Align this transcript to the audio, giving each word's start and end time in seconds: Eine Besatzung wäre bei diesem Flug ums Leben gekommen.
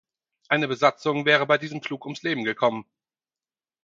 Eine 0.49 0.67
Besatzung 0.67 1.27
wäre 1.27 1.45
bei 1.45 1.59
diesem 1.59 1.83
Flug 1.83 2.05
ums 2.07 2.23
Leben 2.23 2.43
gekommen. 2.43 2.87